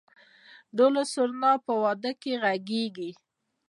[0.77, 3.11] دهل او سرنا په واده کې غږیږي؟